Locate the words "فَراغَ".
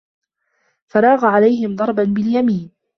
0.87-1.25